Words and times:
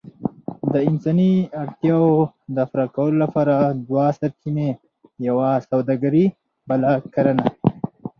د 0.71 0.73
انساني 0.89 1.33
اړتياوو 1.61 2.15
د 2.55 2.57
پوره 2.69 2.85
کولو 2.95 3.17
لپاره 3.23 3.55
دوه 3.87 4.05
سرچينې، 4.19 4.69
يوه 5.27 5.49
سووداګري 5.69 6.25
بله 6.69 6.91
کرنه. 7.13 7.45